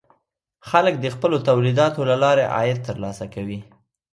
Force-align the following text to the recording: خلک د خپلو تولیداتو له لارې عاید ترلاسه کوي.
خلک 0.69 0.93
د 0.99 1.05
خپلو 1.15 1.37
تولیداتو 1.47 1.99
له 2.09 2.15
لارې 2.23 2.51
عاید 2.55 2.79
ترلاسه 2.87 3.25
کوي. 3.33 3.59